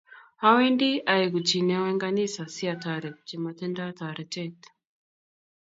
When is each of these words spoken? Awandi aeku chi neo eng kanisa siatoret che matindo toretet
Awandi 0.47 0.89
aeku 1.13 1.39
chi 1.47 1.59
neo 1.67 1.83
eng 1.91 2.01
kanisa 2.03 2.43
siatoret 2.55 3.17
che 3.27 3.35
matindo 3.43 3.83
toretet 3.97 4.59